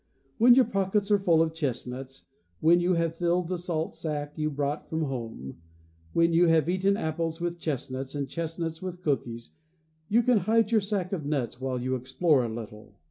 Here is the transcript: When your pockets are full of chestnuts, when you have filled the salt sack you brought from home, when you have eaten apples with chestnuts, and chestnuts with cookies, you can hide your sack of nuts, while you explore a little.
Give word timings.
When 0.39 0.55
your 0.55 0.65
pockets 0.65 1.11
are 1.11 1.19
full 1.19 1.43
of 1.43 1.53
chestnuts, 1.53 2.25
when 2.59 2.79
you 2.79 2.95
have 2.95 3.13
filled 3.17 3.49
the 3.49 3.57
salt 3.59 3.95
sack 3.95 4.35
you 4.35 4.49
brought 4.49 4.89
from 4.89 5.03
home, 5.03 5.61
when 6.11 6.33
you 6.33 6.47
have 6.47 6.67
eaten 6.67 6.97
apples 6.97 7.39
with 7.39 7.59
chestnuts, 7.59 8.15
and 8.15 8.27
chestnuts 8.27 8.81
with 8.81 9.03
cookies, 9.03 9.51
you 10.09 10.23
can 10.23 10.39
hide 10.39 10.71
your 10.71 10.81
sack 10.81 11.13
of 11.13 11.23
nuts, 11.27 11.61
while 11.61 11.79
you 11.79 11.93
explore 11.95 12.43
a 12.43 12.49
little. 12.49 12.95